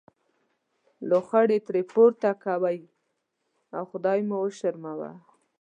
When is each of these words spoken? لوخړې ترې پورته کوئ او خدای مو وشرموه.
لوخړې 1.09 1.57
ترې 1.67 1.81
پورته 1.91 2.29
کوئ 2.43 2.79
او 3.75 3.83
خدای 3.91 4.19
مو 4.29 4.37
وشرموه. 4.43 5.11